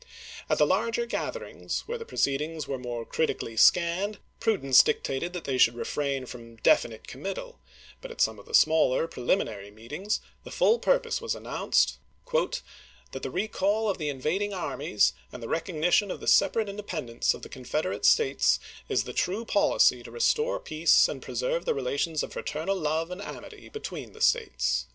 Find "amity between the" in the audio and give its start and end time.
23.21-24.21